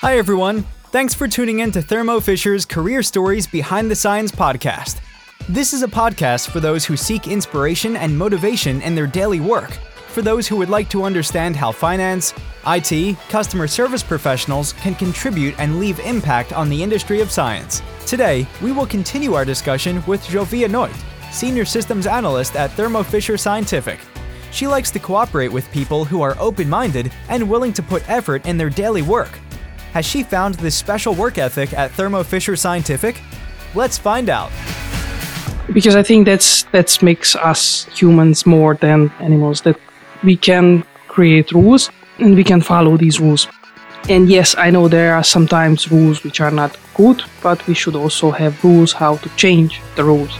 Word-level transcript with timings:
Hi, 0.00 0.16
everyone. 0.16 0.62
Thanks 0.92 1.12
for 1.12 1.28
tuning 1.28 1.58
in 1.58 1.72
to 1.72 1.82
Thermo 1.82 2.20
Fisher's 2.20 2.64
Career 2.64 3.02
Stories 3.02 3.46
Behind 3.46 3.90
the 3.90 3.94
Science 3.94 4.32
podcast. 4.32 4.98
This 5.46 5.74
is 5.74 5.82
a 5.82 5.88
podcast 5.88 6.48
for 6.48 6.58
those 6.58 6.86
who 6.86 6.96
seek 6.96 7.28
inspiration 7.28 7.96
and 7.96 8.16
motivation 8.16 8.80
in 8.80 8.94
their 8.94 9.06
daily 9.06 9.40
work, 9.40 9.72
for 10.08 10.22
those 10.22 10.48
who 10.48 10.56
would 10.56 10.70
like 10.70 10.88
to 10.88 11.02
understand 11.02 11.54
how 11.54 11.70
finance, 11.70 12.32
IT, 12.66 13.18
customer 13.28 13.66
service 13.68 14.02
professionals 14.02 14.72
can 14.72 14.94
contribute 14.94 15.54
and 15.60 15.78
leave 15.78 16.00
impact 16.00 16.54
on 16.54 16.70
the 16.70 16.82
industry 16.82 17.20
of 17.20 17.30
science. 17.30 17.82
Today, 18.06 18.46
we 18.62 18.72
will 18.72 18.86
continue 18.86 19.34
our 19.34 19.44
discussion 19.44 20.02
with 20.06 20.22
Zsófia 20.22 20.66
Noit, 20.66 20.96
Senior 21.30 21.66
Systems 21.66 22.06
Analyst 22.06 22.56
at 22.56 22.70
Thermo 22.70 23.02
Fisher 23.02 23.36
Scientific. 23.36 24.00
She 24.50 24.66
likes 24.66 24.90
to 24.92 24.98
cooperate 24.98 25.52
with 25.52 25.70
people 25.72 26.06
who 26.06 26.22
are 26.22 26.38
open 26.40 26.70
minded 26.70 27.12
and 27.28 27.50
willing 27.50 27.74
to 27.74 27.82
put 27.82 28.08
effort 28.08 28.46
in 28.46 28.56
their 28.56 28.70
daily 28.70 29.02
work. 29.02 29.38
Has 29.92 30.06
she 30.06 30.22
found 30.22 30.54
this 30.56 30.76
special 30.76 31.14
work 31.14 31.36
ethic 31.36 31.72
at 31.72 31.90
Thermo 31.90 32.22
Fisher 32.22 32.54
Scientific? 32.54 33.20
Let's 33.74 33.98
find 33.98 34.28
out. 34.28 34.52
Because 35.72 35.96
I 35.96 36.02
think 36.02 36.26
that's 36.26 36.62
that 36.72 37.02
makes 37.02 37.34
us 37.34 37.86
humans 37.86 38.46
more 38.46 38.74
than 38.74 39.10
animals. 39.18 39.62
That 39.62 39.76
we 40.22 40.36
can 40.36 40.84
create 41.08 41.52
rules 41.52 41.90
and 42.18 42.36
we 42.36 42.44
can 42.44 42.60
follow 42.60 42.96
these 42.96 43.20
rules. 43.20 43.48
And 44.08 44.28
yes, 44.28 44.54
I 44.56 44.70
know 44.70 44.88
there 44.88 45.14
are 45.14 45.24
sometimes 45.24 45.90
rules 45.90 46.22
which 46.24 46.40
are 46.40 46.50
not 46.50 46.76
good, 46.94 47.22
but 47.42 47.66
we 47.66 47.74
should 47.74 47.96
also 47.96 48.30
have 48.30 48.62
rules 48.64 48.92
how 48.92 49.16
to 49.16 49.28
change 49.36 49.80
the 49.96 50.04
rules. 50.04 50.30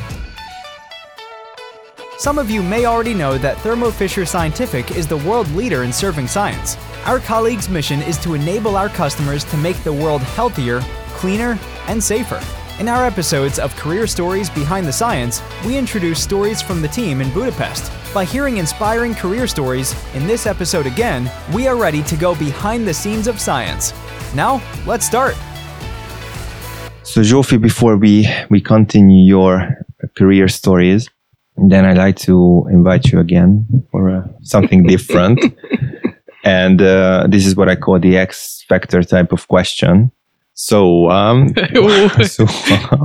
Some 2.20 2.38
of 2.38 2.51
you 2.51 2.62
may 2.62 2.84
already 2.84 3.15
know 3.15 3.38
that 3.38 3.56
Thermo 3.62 3.91
Fisher 3.91 4.27
Scientific 4.27 4.91
is 4.91 5.06
the 5.06 5.16
world 5.16 5.51
leader 5.52 5.84
in 5.84 5.91
serving 5.91 6.27
science. 6.27 6.77
Our 7.06 7.19
colleagues' 7.19 7.70
mission 7.70 8.02
is 8.02 8.19
to 8.19 8.34
enable 8.34 8.77
our 8.77 8.91
customers 8.91 9.43
to 9.45 9.56
make 9.56 9.83
the 9.84 9.93
world 9.95 10.20
healthier, 10.20 10.83
cleaner, 11.16 11.59
and 11.88 12.04
safer. 12.04 12.38
In 12.79 12.88
our 12.88 13.07
episodes 13.07 13.59
of 13.59 13.74
Career 13.74 14.07
Stories 14.07 14.51
Behind 14.51 14.87
the 14.87 14.93
Science, 14.93 15.40
we 15.65 15.79
introduce 15.79 16.23
stories 16.23 16.60
from 16.60 16.82
the 16.82 16.88
team 16.88 17.23
in 17.23 17.32
Budapest. 17.32 17.90
By 18.12 18.27
hearing 18.27 18.59
inspiring 18.59 19.15
career 19.15 19.46
stories, 19.46 19.95
in 20.15 20.27
this 20.27 20.45
episode 20.45 20.84
again, 20.84 21.32
we 21.55 21.68
are 21.68 21.77
ready 21.77 22.02
to 22.02 22.16
go 22.18 22.34
behind 22.34 22.87
the 22.87 22.93
scenes 22.93 23.29
of 23.29 23.40
science. 23.40 23.95
Now, 24.34 24.60
let's 24.84 25.07
start. 25.07 25.37
So, 27.02 27.23
Zsófi, 27.23 27.59
before 27.59 27.96
we, 27.96 28.29
we 28.51 28.60
continue 28.60 29.24
your 29.24 29.87
career 30.15 30.49
stories, 30.49 31.09
then 31.68 31.84
I'd 31.84 31.98
like 31.98 32.16
to 32.18 32.66
invite 32.70 33.06
you 33.12 33.18
again 33.18 33.66
for 33.90 34.10
uh, 34.10 34.28
something 34.42 34.86
different. 34.86 35.40
and 36.44 36.80
uh, 36.80 37.26
this 37.28 37.46
is 37.46 37.56
what 37.56 37.68
I 37.68 37.76
call 37.76 37.98
the 37.98 38.16
X 38.16 38.64
factor 38.68 39.02
type 39.02 39.32
of 39.32 39.48
question. 39.48 40.12
So, 40.54 41.10
um, 41.10 41.54
so 42.24 42.46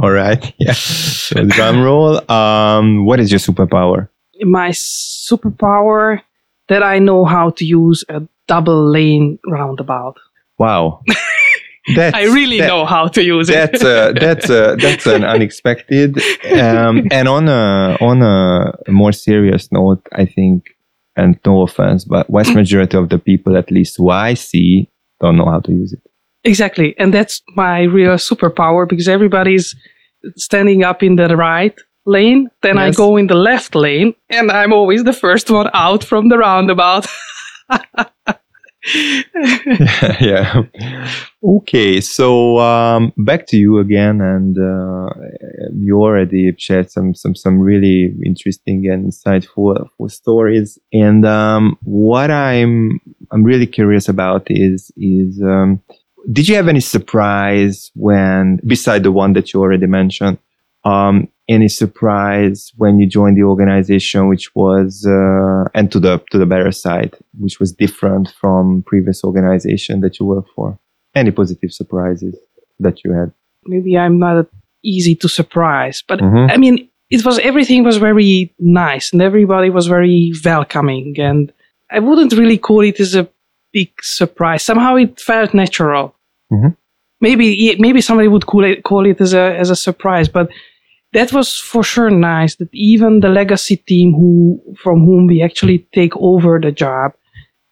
all 0.01 0.11
right, 0.11 0.53
yeah. 0.59 0.73
So 0.73 1.45
drum 1.45 1.81
roll. 1.81 2.29
Um, 2.29 3.05
what 3.05 3.19
is 3.19 3.31
your 3.31 3.39
superpower? 3.39 4.09
My 4.41 4.69
superpower 4.69 6.21
that 6.67 6.83
I 6.83 6.99
know 6.99 7.25
how 7.25 7.51
to 7.51 7.65
use 7.65 8.03
a 8.09 8.21
double 8.47 8.91
lane 8.91 9.39
roundabout. 9.47 10.17
Wow. 10.57 11.01
That's, 11.93 12.15
I 12.15 12.23
really 12.23 12.59
that, 12.59 12.67
know 12.67 12.85
how 12.85 13.07
to 13.09 13.23
use 13.23 13.49
it. 13.49 13.53
that's 13.53 13.81
that's 14.19 14.47
that's 14.47 15.05
an 15.05 15.23
unexpected. 15.23 16.17
Um, 16.51 17.07
and 17.11 17.27
on 17.27 17.47
a 17.47 17.97
on 18.01 18.21
a 18.23 18.91
more 18.91 19.11
serious 19.11 19.71
note, 19.71 20.01
I 20.11 20.25
think, 20.25 20.63
and 21.15 21.39
no 21.45 21.61
offense, 21.61 22.05
but 22.05 22.27
vast 22.27 22.55
majority 22.61 22.97
of 22.97 23.09
the 23.09 23.19
people, 23.19 23.55
at 23.55 23.69
least 23.69 23.97
who 23.97 24.09
I 24.09 24.33
see, 24.33 24.89
don't 25.21 25.37
know 25.37 25.45
how 25.45 25.59
to 25.59 25.71
use 25.71 25.93
it. 25.93 26.01
Exactly, 26.43 26.95
and 26.97 27.13
that's 27.13 27.41
my 27.55 27.81
real 27.81 28.15
superpower 28.15 28.89
because 28.89 29.07
everybody's 29.07 29.75
standing 30.35 30.83
up 30.83 31.03
in 31.03 31.17
the 31.17 31.35
right 31.35 31.77
lane, 32.05 32.49
then 32.61 32.77
yes. 32.77 32.95
I 32.95 32.97
go 32.97 33.17
in 33.17 33.27
the 33.27 33.35
left 33.35 33.75
lane, 33.75 34.15
and 34.29 34.51
I'm 34.51 34.73
always 34.73 35.03
the 35.03 35.13
first 35.13 35.49
one 35.49 35.69
out 35.73 36.03
from 36.03 36.29
the 36.29 36.37
roundabout. 36.37 37.05
yeah. 40.21 40.61
Okay, 41.43 42.01
so 42.01 42.59
um, 42.59 43.13
back 43.17 43.47
to 43.47 43.57
you 43.57 43.79
again, 43.79 44.21
and 44.21 44.57
uh, 44.57 45.09
you 45.73 45.99
already 46.01 46.53
shared 46.57 46.91
some 46.91 47.15
some 47.15 47.35
some 47.35 47.59
really 47.59 48.15
interesting 48.25 48.87
and 48.87 49.11
insightful 49.11 49.87
stories. 50.07 50.77
And 50.93 51.25
um, 51.25 51.77
what 51.81 52.29
I'm 52.29 52.99
I'm 53.31 53.43
really 53.43 53.67
curious 53.67 54.07
about 54.07 54.47
is 54.49 54.91
is 54.97 55.41
um, 55.41 55.81
did 56.31 56.47
you 56.47 56.55
have 56.55 56.67
any 56.67 56.81
surprise 56.81 57.91
when 57.95 58.59
beside 58.65 59.03
the 59.03 59.11
one 59.11 59.33
that 59.33 59.53
you 59.53 59.61
already 59.61 59.87
mentioned? 59.87 60.37
Um, 60.83 61.29
any 61.47 61.67
surprise 61.67 62.71
when 62.77 62.99
you 62.99 63.07
joined 63.07 63.37
the 63.37 63.43
organization, 63.43 64.27
which 64.27 64.53
was 64.55 65.05
uh, 65.05 65.69
and 65.73 65.91
to 65.91 65.99
the 65.99 66.23
to 66.31 66.37
the 66.37 66.45
better 66.45 66.71
side, 66.71 67.15
which 67.37 67.59
was 67.59 67.71
different 67.71 68.33
from 68.39 68.83
previous 68.87 69.23
organization 69.23 70.01
that 70.01 70.19
you 70.19 70.25
worked 70.25 70.49
for? 70.55 70.79
Any 71.13 71.31
positive 71.31 71.71
surprises 71.71 72.35
that 72.79 73.03
you 73.03 73.13
had? 73.13 73.31
Maybe 73.65 73.97
I'm 73.97 74.19
not 74.19 74.47
easy 74.83 75.15
to 75.15 75.29
surprise, 75.29 76.03
but 76.07 76.19
mm-hmm. 76.19 76.51
I 76.51 76.57
mean, 76.57 76.89
it 77.09 77.23
was 77.23 77.39
everything 77.39 77.83
was 77.83 77.97
very 77.97 78.53
nice 78.59 79.13
and 79.13 79.21
everybody 79.21 79.69
was 79.69 79.87
very 79.87 80.33
welcoming, 80.43 81.15
and 81.19 81.53
I 81.91 81.99
wouldn't 81.99 82.33
really 82.33 82.57
call 82.57 82.81
it 82.81 82.99
as 82.99 83.15
a 83.15 83.29
big 83.71 83.91
surprise. 84.01 84.63
Somehow 84.63 84.95
it 84.95 85.19
felt 85.19 85.53
natural. 85.53 86.15
Mm-hmm. 86.51 86.69
Maybe 87.21 87.75
maybe 87.79 88.01
somebody 88.01 88.27
would 88.27 88.45
call 88.45 88.63
it 88.63 88.83
call 88.83 89.05
it 89.05 89.21
as 89.21 89.33
a 89.33 89.55
as 89.55 89.69
a 89.69 89.75
surprise, 89.75 90.27
but 90.27 90.49
that 91.15 91.33
was 91.33 91.57
for 91.57 91.83
sure 91.83 92.09
nice 92.09 92.55
that 92.57 92.69
even 92.73 93.19
the 93.21 93.29
legacy 93.29 93.77
team 93.77 94.13
who 94.13 94.61
from 94.83 95.05
whom 95.05 95.27
we 95.27 95.41
actually 95.41 95.79
take 95.93 96.15
over 96.17 96.59
the 96.59 96.71
job 96.71 97.11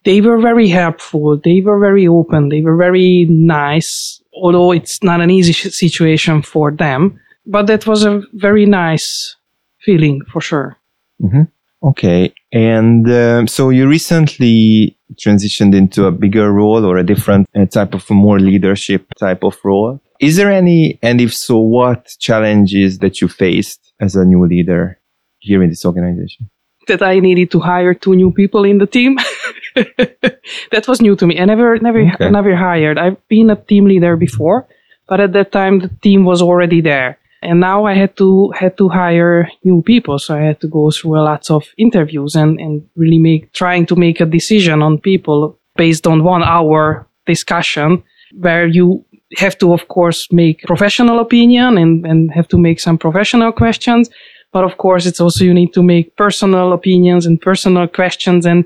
they 0.04 0.20
were 0.20 0.38
very 0.38 0.68
helpful. 0.68 1.40
They 1.42 1.62
were 1.62 1.80
very 1.80 2.06
open. 2.06 2.50
They 2.50 2.60
were 2.60 2.76
very 2.76 3.26
nice 3.30 4.20
although 4.34 4.72
it's 4.72 5.02
not 5.02 5.20
an 5.20 5.30
easy 5.30 5.52
situation 5.52 6.42
for 6.42 6.72
them. 6.72 7.20
But 7.46 7.66
that 7.66 7.86
was 7.86 8.04
a 8.04 8.22
very 8.32 8.66
nice 8.66 9.36
feeling 9.80 10.22
for 10.32 10.40
sure. 10.40 10.76
Mm-hmm. 11.22 11.42
okay. 11.88 12.34
And 12.52 13.10
um, 13.10 13.46
so 13.46 13.70
you 13.70 13.86
recently 13.86 14.96
transitioned 15.14 15.74
into 15.74 16.06
a 16.06 16.12
bigger 16.12 16.52
role 16.52 16.84
or 16.84 16.96
a 16.96 17.04
different 17.04 17.48
uh, 17.54 17.66
type 17.66 17.94
of 17.94 18.08
more 18.10 18.40
leadership 18.40 19.06
type 19.18 19.44
of 19.44 19.56
role 19.62 20.00
is 20.20 20.36
there 20.36 20.50
any, 20.50 20.98
and 21.02 21.20
if 21.20 21.34
so, 21.34 21.58
what 21.58 22.14
challenges 22.18 22.98
that 22.98 23.20
you 23.20 23.28
faced 23.28 23.92
as 24.00 24.16
a 24.16 24.24
new 24.24 24.46
leader 24.46 25.00
here 25.38 25.62
in 25.62 25.70
this 25.70 25.84
organization? 25.84 26.50
That 26.86 27.02
I 27.02 27.18
needed 27.18 27.50
to 27.52 27.60
hire 27.60 27.94
two 27.94 28.14
new 28.14 28.30
people 28.30 28.64
in 28.64 28.78
the 28.78 28.86
team. 28.86 29.18
that 29.74 30.84
was 30.86 31.00
new 31.00 31.16
to 31.16 31.26
me. 31.26 31.40
I 31.40 31.44
never, 31.46 31.78
never, 31.78 32.00
okay. 32.00 32.30
never 32.30 32.54
hired. 32.54 32.98
I've 32.98 33.16
been 33.28 33.50
a 33.50 33.56
team 33.56 33.86
leader 33.86 34.16
before, 34.16 34.68
but 35.08 35.20
at 35.20 35.32
that 35.32 35.52
time 35.52 35.80
the 35.80 35.88
team 36.02 36.24
was 36.24 36.42
already 36.42 36.80
there. 36.80 37.18
And 37.42 37.60
now 37.60 37.84
I 37.84 37.94
had 37.94 38.16
to 38.16 38.52
had 38.52 38.78
to 38.78 38.88
hire 38.88 39.50
new 39.64 39.82
people, 39.82 40.18
so 40.18 40.34
I 40.34 40.40
had 40.40 40.60
to 40.62 40.68
go 40.68 40.90
through 40.90 41.18
a 41.18 41.22
lots 41.22 41.50
of 41.50 41.64
interviews 41.76 42.34
and 42.34 42.58
and 42.58 42.88
really 42.96 43.18
make 43.18 43.52
trying 43.52 43.84
to 43.86 43.96
make 43.96 44.18
a 44.20 44.24
decision 44.24 44.80
on 44.80 44.98
people 44.98 45.58
based 45.76 46.06
on 46.06 46.24
one 46.24 46.42
hour 46.42 47.06
discussion 47.26 48.02
where 48.32 48.66
you 48.66 49.04
have 49.36 49.58
to, 49.58 49.72
of 49.72 49.88
course, 49.88 50.28
make 50.32 50.62
professional 50.62 51.18
opinion 51.20 51.78
and, 51.78 52.06
and 52.06 52.32
have 52.32 52.48
to 52.48 52.58
make 52.58 52.80
some 52.80 52.98
professional 52.98 53.52
questions. 53.52 54.10
But 54.52 54.64
of 54.64 54.76
course, 54.76 55.06
it's 55.06 55.20
also 55.20 55.44
you 55.44 55.54
need 55.54 55.72
to 55.74 55.82
make 55.82 56.16
personal 56.16 56.72
opinions 56.72 57.26
and 57.26 57.40
personal 57.40 57.88
questions 57.88 58.46
and 58.46 58.64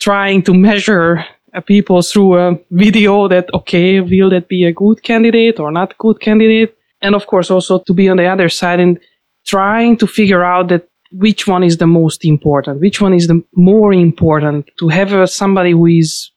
trying 0.00 0.42
to 0.42 0.54
measure 0.54 1.24
people 1.66 2.02
through 2.02 2.38
a 2.38 2.58
video 2.70 3.28
that, 3.28 3.52
okay, 3.54 4.00
will 4.00 4.30
that 4.30 4.48
be 4.48 4.64
a 4.64 4.72
good 4.72 5.02
candidate 5.02 5.60
or 5.60 5.70
not 5.70 5.96
good 5.98 6.20
candidate? 6.20 6.76
And 7.00 7.14
of 7.14 7.26
course, 7.26 7.50
also 7.50 7.78
to 7.80 7.92
be 7.92 8.08
on 8.08 8.16
the 8.16 8.26
other 8.26 8.48
side 8.48 8.80
and 8.80 8.98
trying 9.46 9.96
to 9.98 10.06
figure 10.06 10.42
out 10.42 10.68
that 10.68 10.88
which 11.12 11.46
one 11.46 11.62
is 11.62 11.76
the 11.76 11.86
most 11.86 12.24
important, 12.24 12.80
which 12.80 13.00
one 13.00 13.14
is 13.14 13.28
the 13.28 13.40
more 13.54 13.92
important 13.92 14.68
to 14.78 14.88
have 14.88 15.12
uh, 15.12 15.26
somebody 15.26 15.70
who 15.70 15.86
is 15.86 16.30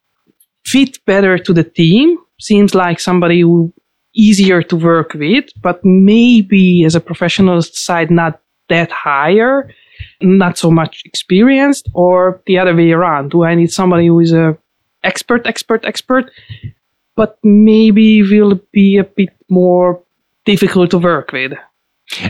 fit 0.66 1.04
better 1.06 1.40
to 1.40 1.54
the 1.54 1.64
team 1.64 2.18
seems 2.40 2.76
like 2.76 3.00
somebody 3.00 3.42
who 3.42 3.74
easier 4.14 4.64
to 4.64 4.76
work 4.76 5.14
with, 5.14 5.46
but 5.62 5.84
maybe 5.84 6.84
as 6.84 6.96
a 6.96 7.00
professional 7.00 7.62
side, 7.62 8.10
not 8.10 8.42
that 8.70 8.92
higher, 8.92 9.72
not 10.22 10.58
so 10.58 10.72
much 10.72 11.04
experienced, 11.06 11.90
or 11.94 12.42
the 12.48 12.58
other 12.58 12.76
way 12.76 12.92
around. 12.92 13.32
Do 13.32 13.44
I 13.44 13.56
need 13.56 13.72
somebody 13.72 14.08
who 14.08 14.20
is 14.20 14.34
a 14.34 14.58
expert, 15.04 15.46
expert, 15.46 15.86
expert, 15.86 16.32
but 17.16 17.38
maybe 17.44 18.24
will 18.24 18.60
be 18.72 18.98
a 18.98 19.04
bit 19.04 19.30
more 19.50 20.02
difficult 20.46 20.92
to 20.92 20.98
work 20.98 21.32
with? 21.32 21.54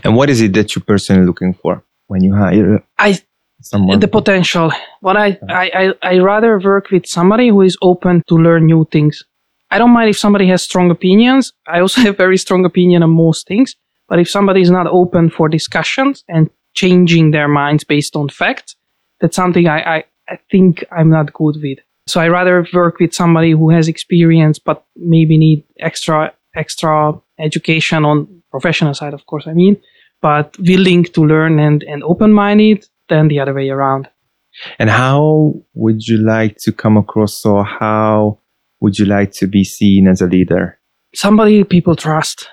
And 0.04 0.16
what 0.16 0.30
is 0.30 0.42
it 0.42 0.54
that 0.54 0.76
you're 0.76 0.84
personally 0.84 1.26
looking 1.26 1.54
for 1.54 1.84
when 2.08 2.24
you 2.24 2.36
hire? 2.36 2.84
I 2.98 3.20
someone 3.62 4.00
the 4.00 4.08
potential. 4.08 4.72
What 5.02 5.18
I, 5.18 5.40
I 5.50 5.72
I 5.74 5.94
I 6.02 6.18
rather 6.20 6.60
work 6.60 6.92
with 6.92 7.06
somebody 7.06 7.50
who 7.50 7.62
is 7.62 7.78
open 7.82 8.24
to 8.28 8.36
learn 8.36 8.66
new 8.66 8.86
things 8.92 9.24
I 9.70 9.78
don't 9.78 9.92
mind 9.92 10.10
if 10.10 10.18
somebody 10.18 10.48
has 10.48 10.64
strong 10.64 10.92
opinions. 10.92 11.54
I 11.68 11.80
also 11.80 12.02
have 12.06 12.18
very 12.18 12.38
strong 12.38 12.66
opinion 12.66 13.04
on 13.04 13.10
most 13.10 13.48
things. 13.48 13.76
But 14.08 14.20
if 14.20 14.30
somebody 14.30 14.62
is 14.62 14.72
not 14.72 14.88
open 14.88 15.30
for 15.30 15.50
discussions 15.50 16.24
and 16.28 16.50
changing 16.76 17.32
their 17.32 17.48
minds 17.48 17.84
based 17.84 18.16
on 18.16 18.30
facts, 18.30 18.76
that's 19.20 19.36
something 19.36 19.68
I, 19.68 19.98
I, 19.98 20.04
I 20.30 20.40
think 20.50 20.86
I'm 20.92 21.10
not 21.10 21.34
good 21.34 21.58
with. 21.62 21.80
So 22.06 22.22
I 22.22 22.30
rather 22.30 22.66
work 22.74 23.00
with 23.00 23.14
somebody 23.14 23.52
who 23.52 23.70
has 23.72 23.90
experience, 23.90 24.60
but 24.60 24.86
maybe 24.96 25.38
need 25.38 25.66
extra, 25.80 26.34
extra 26.56 27.20
education 27.38 28.06
on 28.06 28.42
professional 28.50 28.94
side, 28.94 29.14
of 29.14 29.26
course, 29.26 29.46
I 29.46 29.54
mean, 29.54 29.78
but 30.22 30.58
willing 30.60 31.04
to 31.04 31.26
learn 31.26 31.60
and, 31.60 31.84
and 31.84 32.04
open 32.04 32.32
minded 32.32 32.86
than 33.10 33.28
the 33.28 33.40
other 33.42 33.54
way 33.54 33.70
around. 33.70 34.08
And 34.80 34.90
how 34.90 35.54
would 35.74 36.08
you 36.08 36.18
like 36.18 36.58
to 36.62 36.72
come 36.72 36.98
across 36.98 37.46
or 37.46 37.64
how 37.64 38.40
would 38.80 39.00
you 39.00 39.06
like 39.06 39.32
to 39.34 39.48
be 39.48 39.64
seen 39.64 40.08
as 40.08 40.22
a 40.22 40.28
leader? 40.28 40.80
Somebody 41.16 41.64
people 41.64 41.96
trust, 41.96 42.50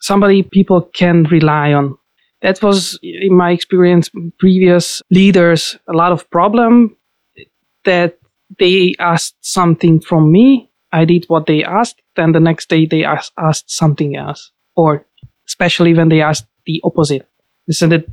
somebody 0.00 0.42
people 0.42 0.82
can 0.82 1.24
rely 1.24 1.72
on. 1.72 1.96
That 2.42 2.62
was, 2.62 2.98
in 3.02 3.36
my 3.36 3.50
experience, 3.50 4.10
previous 4.38 5.02
leaders, 5.10 5.76
a 5.88 5.92
lot 5.92 6.12
of 6.12 6.28
problem 6.30 6.96
that 7.84 8.18
they 8.58 8.94
asked 8.98 9.36
something 9.40 10.00
from 10.00 10.30
me. 10.30 10.70
I 10.92 11.04
did 11.04 11.24
what 11.28 11.46
they 11.46 11.64
asked. 11.64 12.00
Then 12.16 12.32
the 12.32 12.40
next 12.40 12.68
day 12.68 12.86
they 12.86 13.04
asked, 13.04 13.32
asked 13.36 13.70
something 13.70 14.16
else. 14.16 14.52
Or 14.76 15.04
especially 15.48 15.94
when 15.94 16.08
they 16.08 16.22
asked 16.22 16.46
the 16.64 16.80
opposite. 16.84 17.28
They 17.66 17.72
said, 17.72 17.92
uh, 17.92 18.04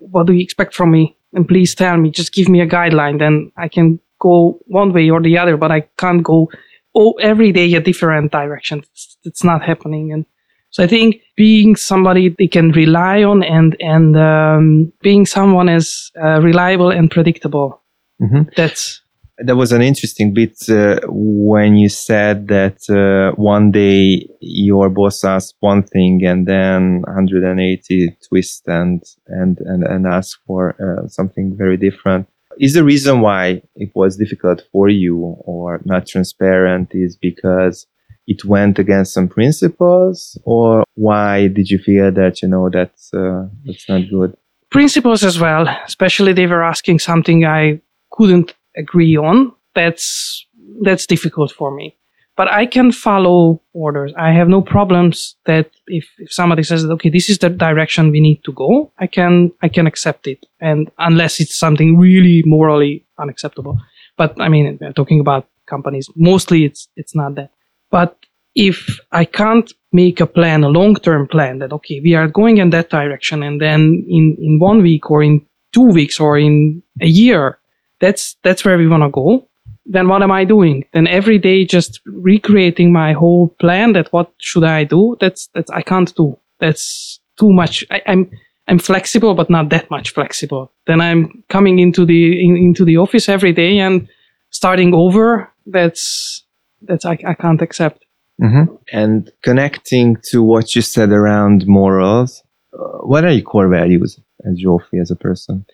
what 0.00 0.26
do 0.26 0.32
you 0.34 0.42
expect 0.42 0.74
from 0.74 0.90
me? 0.90 1.16
And 1.32 1.48
please 1.48 1.74
tell 1.74 1.96
me, 1.96 2.10
just 2.10 2.34
give 2.34 2.48
me 2.48 2.60
a 2.60 2.66
guideline. 2.66 3.18
Then 3.18 3.52
I 3.56 3.68
can 3.68 4.00
go 4.20 4.60
one 4.66 4.92
way 4.92 5.08
or 5.08 5.22
the 5.22 5.38
other, 5.38 5.56
but 5.56 5.72
I 5.72 5.80
can't 5.96 6.22
go 6.22 6.50
oh, 6.94 7.12
every 7.20 7.52
day 7.52 7.72
a 7.74 7.80
different 7.80 8.32
direction. 8.32 8.80
It's, 8.80 9.16
it's 9.24 9.44
not 9.44 9.62
happening. 9.62 10.12
And 10.12 10.26
so 10.70 10.84
I 10.84 10.86
think 10.86 11.20
being 11.36 11.76
somebody 11.76 12.34
they 12.38 12.48
can 12.48 12.70
rely 12.72 13.22
on 13.22 13.42
and, 13.42 13.76
and, 13.80 14.16
um, 14.16 14.92
being 15.02 15.26
someone 15.26 15.68
as 15.68 16.10
uh, 16.22 16.40
reliable 16.40 16.90
and 16.90 17.10
predictable. 17.10 17.82
Mm-hmm. 18.22 18.50
That's, 18.56 19.00
that 19.42 19.56
was 19.56 19.72
an 19.72 19.82
interesting 19.82 20.34
bit 20.34 20.68
uh, 20.68 21.00
when 21.08 21.76
you 21.76 21.88
said 21.88 22.48
that 22.48 22.78
uh, 22.90 23.34
one 23.36 23.70
day 23.70 24.28
your 24.40 24.90
boss 24.90 25.24
asked 25.24 25.56
one 25.60 25.82
thing 25.82 26.24
and 26.24 26.46
then 26.46 27.02
180 27.06 28.16
twist 28.28 28.62
and 28.66 29.02
and 29.26 29.58
and, 29.60 29.84
and 29.84 30.06
ask 30.06 30.38
for 30.46 30.76
uh, 30.78 31.08
something 31.08 31.56
very 31.56 31.76
different 31.76 32.28
is 32.60 32.74
the 32.74 32.84
reason 32.84 33.20
why 33.20 33.62
it 33.74 33.90
was 33.94 34.16
difficult 34.16 34.62
for 34.72 34.88
you 34.88 35.16
or 35.44 35.80
not 35.84 36.06
transparent 36.06 36.90
is 36.92 37.16
because 37.16 37.86
it 38.26 38.44
went 38.44 38.78
against 38.78 39.14
some 39.14 39.28
principles? 39.28 40.38
Or 40.44 40.84
why 40.94 41.48
did 41.48 41.70
you 41.70 41.78
feel 41.78 42.12
that 42.12 42.42
you 42.42 42.48
know 42.48 42.68
that's 42.70 43.12
uh, 43.12 43.48
that's 43.64 43.88
not 43.88 44.02
good? 44.10 44.36
Principles 44.70 45.24
as 45.24 45.40
well 45.40 45.66
especially 45.84 46.32
they 46.32 46.46
were 46.46 46.62
asking 46.62 47.00
something 47.00 47.44
i 47.44 47.80
couldn't 48.10 48.54
agree 48.76 49.16
on. 49.16 49.52
That's 49.74 50.46
that's 50.82 51.06
difficult 51.06 51.52
for 51.52 51.74
me 51.74 51.96
but 52.40 52.50
I 52.50 52.64
can 52.64 52.90
follow 52.90 53.60
orders. 53.74 54.14
I 54.16 54.32
have 54.32 54.48
no 54.48 54.62
problems 54.62 55.36
that 55.44 55.70
if, 55.88 56.08
if 56.16 56.32
somebody 56.32 56.62
says, 56.62 56.86
okay, 56.86 57.10
this 57.10 57.28
is 57.28 57.36
the 57.36 57.50
direction 57.50 58.10
we 58.10 58.18
need 58.18 58.42
to 58.44 58.52
go, 58.52 58.90
I 58.98 59.08
can, 59.08 59.52
I 59.60 59.68
can 59.68 59.86
accept 59.86 60.26
it. 60.26 60.46
And 60.58 60.90
unless 60.96 61.38
it's 61.38 61.54
something 61.54 61.98
really 61.98 62.42
morally 62.46 63.04
unacceptable. 63.18 63.78
But 64.16 64.40
I 64.40 64.48
mean, 64.48 64.78
talking 64.96 65.20
about 65.20 65.48
companies. 65.66 66.08
Mostly 66.16 66.64
it's, 66.64 66.88
it's 66.96 67.14
not 67.14 67.34
that. 67.34 67.50
But 67.90 68.16
if 68.54 68.98
I 69.12 69.26
can't 69.26 69.70
make 69.92 70.18
a 70.18 70.26
plan, 70.26 70.64
a 70.64 70.70
long-term 70.70 71.28
plan 71.28 71.58
that, 71.58 71.74
okay, 71.74 72.00
we 72.02 72.14
are 72.14 72.26
going 72.26 72.56
in 72.56 72.70
that 72.70 72.88
direction 72.88 73.42
and 73.42 73.60
then 73.60 74.02
in, 74.08 74.38
in 74.40 74.58
one 74.58 74.80
week 74.80 75.10
or 75.10 75.22
in 75.22 75.44
two 75.74 75.88
weeks 75.92 76.18
or 76.18 76.38
in 76.38 76.82
a 77.02 77.06
year, 77.06 77.58
that's, 78.00 78.38
that's 78.42 78.64
where 78.64 78.78
we 78.78 78.88
want 78.88 79.02
to 79.02 79.10
go 79.10 79.46
then 79.90 80.06
what 80.06 80.22
am 80.22 80.30
I 80.30 80.44
doing? 80.44 80.84
Then 80.92 81.08
every 81.08 81.38
day 81.38 81.64
just 81.64 82.00
recreating 82.06 82.92
my 82.92 83.12
whole 83.12 83.48
plan 83.60 83.92
that 83.94 84.12
what 84.12 84.32
should 84.38 84.62
I 84.62 84.84
do? 84.84 85.16
That's, 85.20 85.48
that's, 85.52 85.68
I 85.70 85.82
can't 85.82 86.14
do. 86.14 86.38
That's 86.60 87.18
too 87.36 87.52
much. 87.52 87.84
I, 87.90 88.00
I'm, 88.06 88.30
I'm 88.68 88.78
flexible, 88.78 89.34
but 89.34 89.50
not 89.50 89.68
that 89.70 89.90
much 89.90 90.10
flexible. 90.10 90.70
Then 90.86 91.00
I'm 91.00 91.42
coming 91.48 91.80
into 91.80 92.06
the, 92.06 92.40
in, 92.40 92.56
into 92.56 92.84
the 92.84 92.98
office 92.98 93.28
every 93.28 93.52
day 93.52 93.80
and 93.80 94.08
starting 94.50 94.94
over. 94.94 95.52
That's, 95.66 96.44
that's, 96.82 97.04
I, 97.04 97.18
I 97.26 97.34
can't 97.34 97.60
accept. 97.60 98.04
Mm-hmm. 98.40 98.76
And 98.92 99.28
connecting 99.42 100.18
to 100.30 100.40
what 100.40 100.76
you 100.76 100.82
said 100.82 101.10
around 101.10 101.66
morals, 101.66 102.44
uh, 102.72 102.98
what 103.02 103.24
are 103.24 103.32
your 103.32 103.42
core 103.42 103.68
values 103.68 104.20
as 104.46 104.56
Zsófi 104.56 105.00
as 105.02 105.10
a 105.10 105.16
person? 105.16 105.66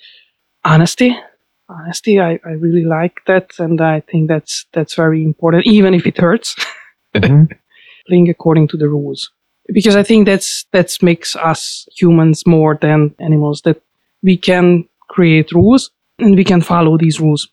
Honesty 0.65 1.15
honesty. 1.69 2.21
I, 2.21 2.39
I 2.45 2.53
really 2.53 2.85
like 2.85 3.21
that, 3.27 3.53
and 3.59 3.81
I 3.81 4.01
think 4.01 4.29
that's 4.29 4.67
that's 4.73 4.95
very 4.95 5.23
important, 5.23 5.67
even 5.67 5.95
if 5.95 6.07
it 6.07 6.19
hurts. 6.19 6.55
Mm-hmm. 7.15 7.53
Playing 8.07 8.29
according 8.31 8.69
to 8.69 8.77
the 8.77 8.89
rules, 8.89 9.33
because 9.73 9.97
I 9.97 10.05
think 10.05 10.27
that's 10.27 10.65
that 10.73 10.97
makes 11.03 11.35
us 11.35 11.89
humans 11.97 12.47
more 12.47 12.79
than 12.81 13.15
animals. 13.19 13.63
That 13.63 13.83
we 14.23 14.37
can 14.37 14.89
create 15.09 15.53
rules 15.53 15.91
and 16.19 16.37
we 16.37 16.45
can 16.45 16.63
follow 16.63 16.97
these 16.97 17.21
rules. 17.21 17.49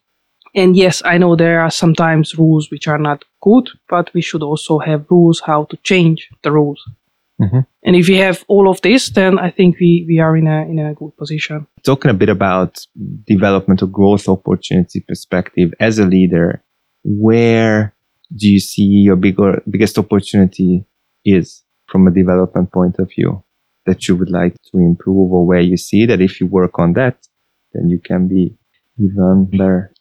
And 0.55 0.75
yes, 0.77 1.01
I 1.03 1.17
know 1.17 1.35
there 1.35 1.61
are 1.61 1.71
sometimes 1.71 2.37
rules 2.37 2.69
which 2.69 2.87
are 2.87 2.99
not 2.99 3.25
good, 3.41 3.69
but 3.89 4.13
we 4.13 4.21
should 4.21 4.43
also 4.43 4.77
have 4.79 5.05
rules 5.09 5.39
how 5.39 5.65
to 5.65 5.77
change 5.77 6.29
the 6.43 6.51
rules. 6.51 6.83
Mm-hmm. 7.41 7.59
And 7.83 7.95
if 7.95 8.07
we 8.07 8.17
have 8.17 8.43
all 8.47 8.69
of 8.69 8.81
this, 8.81 9.09
then 9.09 9.39
I 9.39 9.49
think 9.49 9.77
we, 9.79 10.05
we 10.07 10.19
are 10.19 10.37
in 10.37 10.47
a, 10.47 10.61
in 10.61 10.79
a 10.79 10.93
good 10.93 11.15
position. 11.17 11.67
Talking 11.83 12.11
a 12.11 12.13
bit 12.13 12.29
about 12.29 12.85
developmental 13.25 13.87
growth 13.87 14.29
opportunity 14.29 14.99
perspective 15.01 15.73
as 15.79 15.99
a 15.99 16.05
leader, 16.05 16.63
where 17.03 17.95
do 18.35 18.49
you 18.49 18.59
see 18.59 18.83
your 18.83 19.15
bigger, 19.15 19.61
biggest 19.69 19.97
opportunity 19.97 20.85
is 21.25 21.63
from 21.87 22.07
a 22.07 22.11
development 22.11 22.71
point 22.71 22.97
of 22.99 23.09
view 23.09 23.43
that 23.85 24.07
you 24.07 24.15
would 24.15 24.31
like 24.31 24.55
to 24.71 24.77
improve 24.77 25.31
or 25.31 25.45
where 25.45 25.59
you 25.59 25.77
see 25.77 26.05
that 26.05 26.21
if 26.21 26.39
you 26.39 26.47
work 26.47 26.79
on 26.79 26.93
that, 26.93 27.27
then 27.73 27.89
you 27.89 27.99
can 27.99 28.27
be 28.27 28.55
even 28.97 29.45
better? 29.51 29.91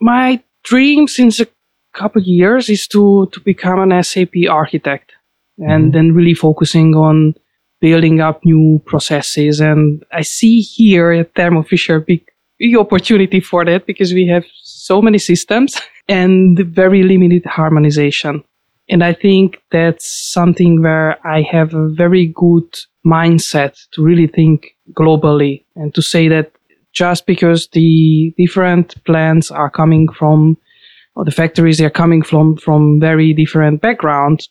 My 0.00 0.42
dream 0.64 1.06
since 1.06 1.40
a 1.40 1.46
couple 1.94 2.22
years 2.22 2.68
is 2.68 2.86
to, 2.88 3.28
to 3.32 3.40
become 3.40 3.78
an 3.78 4.02
SAP 4.02 4.34
architect 4.50 5.12
and 5.58 5.84
mm-hmm. 5.84 5.90
then 5.90 6.12
really 6.12 6.34
focusing 6.34 6.94
on 6.94 7.34
building 7.80 8.20
up 8.20 8.44
new 8.44 8.82
processes. 8.86 9.60
And 9.60 10.04
I 10.12 10.22
see 10.22 10.60
here 10.60 11.12
at 11.12 11.34
Thermo 11.34 11.62
Fisher 11.62 12.00
big, 12.00 12.24
big 12.58 12.76
opportunity 12.76 13.40
for 13.40 13.64
that 13.64 13.86
because 13.86 14.12
we 14.12 14.26
have 14.28 14.44
so 14.62 15.00
many 15.00 15.18
systems 15.18 15.80
and 16.08 16.58
very 16.58 17.02
limited 17.02 17.44
harmonization. 17.46 18.42
And 18.90 19.04
I 19.04 19.12
think 19.12 19.62
that's 19.70 20.10
something 20.10 20.82
where 20.82 21.18
I 21.26 21.42
have 21.42 21.74
a 21.74 21.88
very 21.88 22.32
good 22.34 22.78
mindset 23.06 23.78
to 23.92 24.02
really 24.02 24.26
think 24.26 24.68
globally 24.94 25.64
and 25.76 25.94
to 25.94 26.02
say 26.02 26.28
that 26.28 26.52
just 26.92 27.26
because 27.26 27.68
the 27.68 28.34
different 28.38 29.02
plants 29.04 29.50
are 29.50 29.70
coming 29.70 30.08
from 30.08 30.56
or 31.14 31.24
the 31.24 31.30
factories 31.30 31.78
they 31.78 31.84
are 31.84 31.90
coming 31.90 32.22
from 32.22 32.56
from 32.56 32.98
very 32.98 33.34
different 33.34 33.82
backgrounds 33.82 34.48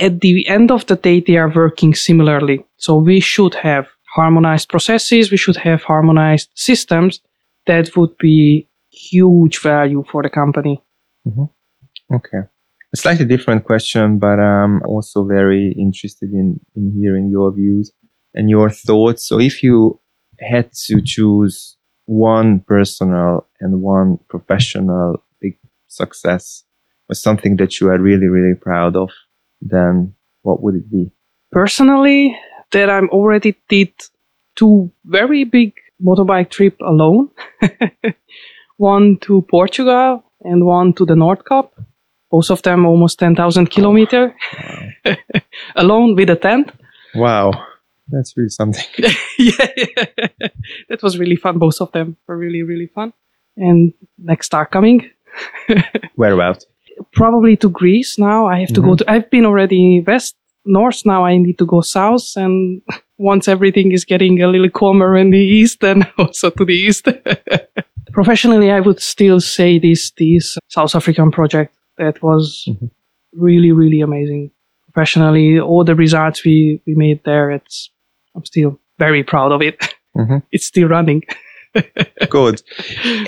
at 0.00 0.20
the 0.20 0.46
end 0.48 0.70
of 0.70 0.86
the 0.86 0.96
day, 0.96 1.20
they 1.20 1.36
are 1.36 1.52
working 1.54 1.94
similarly. 1.94 2.64
So 2.76 2.96
we 2.96 3.20
should 3.20 3.54
have 3.54 3.86
harmonized 4.14 4.68
processes. 4.68 5.30
We 5.30 5.36
should 5.36 5.56
have 5.56 5.82
harmonized 5.82 6.50
systems. 6.54 7.20
That 7.66 7.96
would 7.96 8.16
be 8.18 8.68
huge 8.90 9.60
value 9.60 10.04
for 10.10 10.22
the 10.22 10.30
company. 10.30 10.82
Mm-hmm. 11.26 12.14
Okay. 12.14 12.48
A 12.92 12.96
slightly 12.96 13.24
different 13.24 13.64
question, 13.64 14.18
but 14.18 14.40
I'm 14.40 14.82
also 14.82 15.24
very 15.24 15.74
interested 15.78 16.32
in, 16.32 16.58
in 16.74 16.92
hearing 16.98 17.30
your 17.30 17.52
views 17.52 17.92
and 18.34 18.50
your 18.50 18.68
thoughts. 18.70 19.28
So 19.28 19.38
if 19.38 19.62
you 19.62 20.00
had 20.40 20.72
to 20.86 21.00
choose 21.00 21.76
one 22.06 22.60
personal 22.60 23.46
and 23.60 23.80
one 23.80 24.18
professional 24.28 25.22
big 25.40 25.56
success 25.86 26.64
or 27.08 27.14
something 27.14 27.56
that 27.56 27.80
you 27.80 27.88
are 27.88 27.98
really, 27.98 28.26
really 28.26 28.56
proud 28.56 28.96
of, 28.96 29.10
then 29.60 30.14
what 30.42 30.62
would 30.62 30.74
it 30.74 30.90
be? 30.90 31.12
Personally, 31.52 32.36
that 32.72 32.88
I'm 32.88 33.08
already 33.10 33.56
did 33.68 33.92
two 34.56 34.90
very 35.04 35.44
big 35.44 35.74
motorbike 36.02 36.50
trip 36.50 36.76
alone. 36.80 37.30
one 38.76 39.18
to 39.18 39.42
Portugal 39.42 40.24
and 40.42 40.64
one 40.64 40.92
to 40.94 41.04
the 41.04 41.14
Nordkap. 41.14 41.70
Both 42.30 42.50
of 42.50 42.62
them 42.62 42.86
almost 42.86 43.18
10,000 43.18 43.66
kilometer 43.66 44.34
wow. 45.04 45.16
alone 45.76 46.14
with 46.14 46.30
a 46.30 46.36
tent. 46.36 46.72
Wow. 47.14 47.52
That's 48.08 48.36
really 48.36 48.48
something. 48.48 48.84
yeah, 49.38 49.66
yeah, 49.76 50.28
that 50.88 51.02
was 51.02 51.18
really 51.18 51.36
fun. 51.36 51.58
Both 51.58 51.80
of 51.80 51.92
them 51.92 52.16
were 52.26 52.36
really, 52.36 52.62
really 52.62 52.86
fun. 52.86 53.12
And 53.56 53.92
next 54.18 54.54
are 54.54 54.66
coming. 54.66 55.10
Whereabouts? 56.16 56.66
Probably 57.12 57.56
to 57.58 57.68
Greece 57.68 58.18
now. 58.18 58.46
I 58.46 58.60
have 58.60 58.68
to 58.68 58.80
mm-hmm. 58.80 58.90
go 58.90 58.96
to, 58.96 59.10
I've 59.10 59.30
been 59.30 59.46
already 59.46 60.02
west, 60.06 60.36
north. 60.64 61.04
Now 61.04 61.24
I 61.24 61.36
need 61.36 61.58
to 61.58 61.66
go 61.66 61.80
south. 61.80 62.32
And 62.36 62.82
once 63.18 63.48
everything 63.48 63.92
is 63.92 64.04
getting 64.04 64.42
a 64.42 64.48
little 64.48 64.70
calmer 64.70 65.16
in 65.16 65.30
the 65.30 65.38
east, 65.38 65.80
then 65.80 66.06
also 66.18 66.50
to 66.50 66.64
the 66.64 66.74
east. 66.74 67.08
Professionally, 68.12 68.70
I 68.70 68.80
would 68.80 69.00
still 69.00 69.40
say 69.40 69.78
this, 69.78 70.10
this 70.18 70.58
South 70.68 70.94
African 70.94 71.30
project 71.30 71.74
that 71.98 72.22
was 72.22 72.64
mm-hmm. 72.68 72.86
really, 73.32 73.72
really 73.72 74.00
amazing. 74.00 74.50
Professionally, 74.92 75.60
all 75.60 75.84
the 75.84 75.94
results 75.94 76.44
we, 76.44 76.82
we 76.86 76.94
made 76.94 77.22
there, 77.24 77.50
it's, 77.52 77.90
I'm 78.34 78.44
still 78.44 78.80
very 78.98 79.22
proud 79.22 79.52
of 79.52 79.62
it. 79.62 79.94
Mm-hmm. 80.16 80.38
it's 80.50 80.66
still 80.66 80.88
running. 80.88 81.22
Good. 82.28 82.62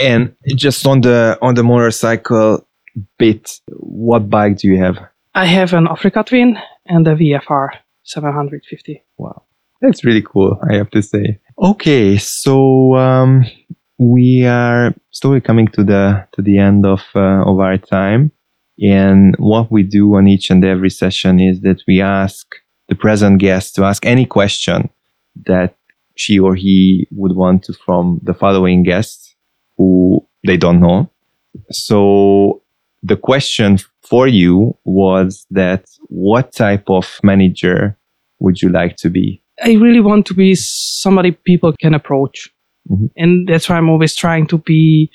And 0.00 0.34
just 0.56 0.84
on 0.84 1.02
the 1.02 1.38
on 1.40 1.54
the 1.54 1.62
motorcycle 1.62 2.66
bit, 3.18 3.60
what 3.68 4.28
bike 4.30 4.58
do 4.58 4.68
you 4.68 4.78
have? 4.78 4.98
I 5.34 5.46
have 5.46 5.72
an 5.72 5.88
Africa 5.88 6.24
Twin 6.26 6.58
and 6.86 7.06
a 7.06 7.14
VFR 7.14 7.68
750. 8.04 9.02
Wow. 9.16 9.44
That's 9.80 10.04
really 10.04 10.22
cool, 10.22 10.58
I 10.70 10.76
have 10.76 10.90
to 10.90 11.02
say. 11.02 11.40
Okay, 11.60 12.16
so 12.16 12.94
um, 12.94 13.44
we 13.98 14.44
are 14.46 14.94
slowly 15.10 15.40
coming 15.40 15.66
to 15.68 15.82
the 15.82 16.26
to 16.32 16.42
the 16.42 16.58
end 16.58 16.86
of 16.86 17.02
uh, 17.16 17.42
of 17.44 17.58
our 17.58 17.78
time, 17.78 18.30
and 18.78 19.34
what 19.38 19.72
we 19.72 19.82
do 19.82 20.14
on 20.14 20.28
each 20.28 20.50
and 20.50 20.64
every 20.64 20.90
session 20.90 21.40
is 21.40 21.60
that 21.62 21.82
we 21.88 22.00
ask 22.00 22.46
the 22.88 22.94
present 22.94 23.40
guest 23.40 23.74
to 23.74 23.84
ask 23.84 24.06
any 24.06 24.24
question 24.24 24.88
that 25.46 25.74
she 26.14 26.38
or 26.38 26.54
he 26.54 27.08
would 27.10 27.34
want 27.34 27.64
to 27.64 27.72
from 27.72 28.20
the 28.22 28.34
following 28.34 28.84
guests 28.84 29.34
who 29.76 30.24
they 30.46 30.56
don't 30.56 30.80
know. 30.80 31.10
So 31.70 32.61
the 33.02 33.16
question 33.16 33.78
for 34.02 34.26
you 34.28 34.76
was 34.84 35.46
that 35.50 35.84
what 36.08 36.52
type 36.52 36.88
of 36.88 37.18
manager 37.22 37.98
would 38.38 38.62
you 38.62 38.68
like 38.68 38.96
to 38.96 39.10
be? 39.10 39.42
I 39.62 39.72
really 39.74 40.00
want 40.00 40.26
to 40.26 40.34
be 40.34 40.54
somebody 40.54 41.32
people 41.32 41.74
can 41.80 41.94
approach. 41.94 42.50
Mm-hmm. 42.90 43.06
And 43.16 43.48
that's 43.48 43.68
why 43.68 43.76
I'm 43.76 43.88
always 43.88 44.14
trying 44.14 44.46
to 44.48 44.58
be 44.58 45.10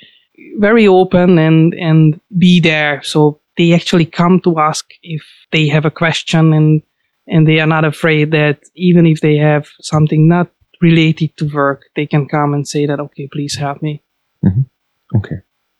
very 0.57 0.87
open 0.87 1.37
and, 1.37 1.73
and 1.73 2.19
be 2.37 2.59
there. 2.59 3.01
So 3.03 3.41
they 3.57 3.73
actually 3.73 4.05
come 4.05 4.39
to 4.41 4.59
ask 4.59 4.85
if 5.01 5.23
they 5.51 5.67
have 5.67 5.85
a 5.85 5.91
question 5.91 6.53
and, 6.53 6.81
and 7.27 7.47
they 7.47 7.59
are 7.59 7.67
not 7.67 7.83
afraid 7.83 8.31
that 8.31 8.63
even 8.75 9.05
if 9.05 9.21
they 9.21 9.35
have 9.37 9.67
something 9.81 10.27
not 10.27 10.49
related 10.81 11.35
to 11.37 11.49
work, 11.49 11.85
they 11.95 12.05
can 12.05 12.27
come 12.27 12.53
and 12.53 12.67
say 12.67 12.85
that, 12.85 12.99
okay, 12.99 13.27
please 13.31 13.55
help 13.55 13.81
me. 13.81 14.03
Mm-hmm. 14.45 15.17
Okay. 15.17 15.37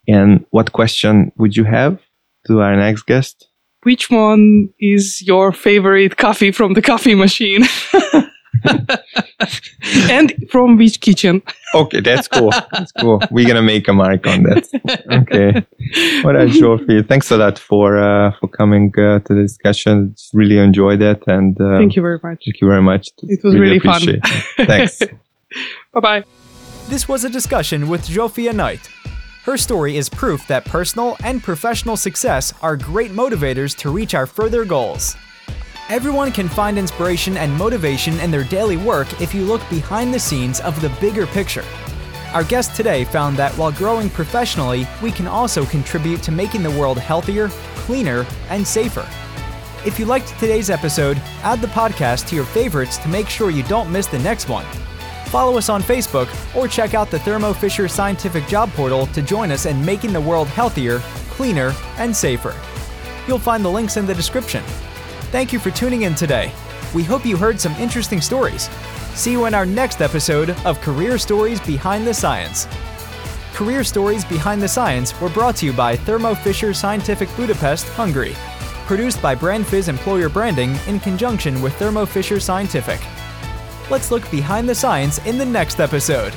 And 0.08 0.46
what 0.52 0.72
question 0.72 1.32
would 1.38 1.56
you 1.56 1.66
have 1.66 2.00
to 2.48 2.62
our 2.62 2.76
next 2.76 3.04
guest? 3.04 3.48
Which 3.84 4.10
one 4.10 4.70
is 4.80 5.22
your 5.26 5.52
favorite 5.52 6.18
coffee 6.18 6.52
from 6.52 6.74
the 6.74 6.82
coffee 6.82 7.16
machine? 7.16 7.66
and 10.10 10.34
from 10.50 10.78
which 10.78 11.02
kitchen? 11.02 11.42
okay, 11.76 12.02
that's 12.02 12.28
cool. 12.28 12.52
That's 12.72 12.92
cool. 12.94 13.22
We're 13.32 13.48
gonna 13.48 13.62
make 13.62 13.88
a 13.88 13.94
mark 13.94 14.26
on 14.28 14.44
that. 14.44 14.68
Okay. 15.12 15.66
What 16.24 16.36
a 16.36 16.48
Zsófi. 16.48 17.08
Thanks 17.08 17.32
a 17.32 17.38
lot 17.38 17.60
for 17.60 17.98
uh, 17.98 18.32
for 18.40 18.48
coming 18.48 18.92
uh, 18.98 19.20
to 19.20 19.34
the 19.34 19.44
discussion. 19.44 20.14
Just 20.16 20.34
really 20.34 20.58
enjoyed 20.58 21.02
it, 21.02 21.24
and 21.28 21.60
uh, 21.62 21.78
thank 21.78 21.96
you 21.96 22.02
very 22.02 22.20
much. 22.24 22.44
Thank 22.46 22.62
you 22.62 22.68
very 22.68 22.82
much. 22.82 23.10
It 23.24 23.44
was 23.44 23.54
really, 23.54 23.78
really 23.78 23.80
fun. 23.80 24.22
Thanks. 24.66 25.00
bye 25.94 26.00
bye. 26.00 26.24
This 26.90 27.08
was 27.08 27.24
a 27.24 27.30
discussion 27.30 27.90
with 27.90 28.08
Zsófia 28.08 28.54
Knight. 28.54 28.90
Her 29.48 29.56
story 29.56 29.96
is 29.96 30.10
proof 30.10 30.46
that 30.48 30.66
personal 30.66 31.16
and 31.24 31.42
professional 31.42 31.96
success 31.96 32.54
are 32.62 32.76
great 32.76 33.12
motivators 33.12 33.78
to 33.78 33.90
reach 33.90 34.14
our 34.14 34.26
further 34.26 34.66
goals. 34.66 35.16
Everyone 35.88 36.34
can 36.34 36.50
find 36.50 36.78
inspiration 36.78 37.38
and 37.38 37.54
motivation 37.54 38.20
in 38.20 38.30
their 38.30 38.44
daily 38.44 38.76
work 38.76 39.08
if 39.22 39.34
you 39.34 39.46
look 39.46 39.62
behind 39.70 40.14
the 40.14 40.20
scenes 40.20 40.60
of 40.60 40.82
the 40.82 40.90
bigger 41.00 41.26
picture. 41.28 41.64
Our 42.34 42.44
guest 42.44 42.76
today 42.76 43.06
found 43.06 43.38
that 43.38 43.54
while 43.54 43.72
growing 43.72 44.10
professionally, 44.10 44.86
we 45.02 45.14
can 45.14 45.28
also 45.28 45.64
contribute 45.64 46.22
to 46.24 46.32
making 46.34 46.62
the 46.62 46.72
world 46.72 46.98
healthier, 46.98 47.48
cleaner, 47.86 48.26
and 48.50 48.68
safer. 48.68 49.08
If 49.86 49.98
you 49.98 50.04
liked 50.08 50.38
today's 50.42 50.70
episode, 50.70 51.22
add 51.44 51.62
the 51.62 51.68
podcast 51.68 52.28
to 52.28 52.36
your 52.36 52.44
favorites 52.44 52.98
to 52.98 53.08
make 53.08 53.30
sure 53.30 53.50
you 53.50 53.64
don't 53.64 53.94
miss 53.94 54.08
the 54.08 54.20
next 54.20 54.50
one. 54.50 54.66
Follow 55.28 55.58
us 55.58 55.68
on 55.68 55.84
Facebook 55.84 56.30
or 56.56 56.70
check 56.70 56.94
out 56.94 57.12
the 57.12 57.20
Thermo 57.20 57.52
Fisher 57.52 57.90
Scientific 57.90 58.48
Job 58.48 58.72
Portal 58.72 59.08
to 59.08 59.22
join 59.22 59.52
us 59.52 59.66
in 59.66 59.84
making 59.84 60.14
the 60.14 60.22
world 60.22 60.48
healthier, 60.48 61.00
cleaner, 61.30 61.74
and 61.98 62.16
safer. 62.16 62.56
You'll 63.28 63.38
find 63.38 63.64
the 63.64 63.70
links 63.70 63.98
in 63.98 64.06
the 64.06 64.16
description. 64.16 64.64
Thank 65.30 65.52
you 65.52 65.60
for 65.60 65.70
tuning 65.70 66.04
in 66.04 66.16
today. 66.16 66.54
We 66.96 67.04
hope 67.04 67.26
you 67.26 67.36
heard 67.36 67.60
some 67.60 67.74
interesting 67.74 68.22
stories. 68.22 68.70
See 69.16 69.34
you 69.34 69.46
in 69.48 69.54
our 69.54 69.66
next 69.66 70.02
episode 70.02 70.52
of 70.66 70.80
Career 70.80 71.18
Stories 71.18 71.60
Behind 71.60 72.08
the 72.08 72.14
Science. 72.14 72.66
Career 73.54 73.84
Stories 73.84 74.24
Behind 74.24 74.62
the 74.62 74.68
Science 74.70 75.20
were 75.20 75.30
brought 75.30 75.58
to 75.58 75.66
you 75.66 75.74
by 75.74 75.98
Thermo 75.98 76.36
Fisher 76.36 76.74
Scientific 76.74 77.28
Budapest, 77.36 77.86
Hungary. 77.90 78.34
Produced 78.86 79.22
by 79.22 79.36
BrandFizz 79.36 79.90
Employer 79.90 80.30
Branding 80.30 80.78
in 80.88 81.02
conjunction 81.02 81.62
with 81.62 81.76
Thermo 81.76 82.06
Fisher 82.06 82.40
Scientific. 82.40 83.02
Let's 83.90 84.12
look 84.12 84.30
behind 84.30 84.68
the 84.68 84.76
science 84.76 85.20
in 85.20 85.38
the 85.38 85.46
next 85.46 85.80
episode. 85.80 86.34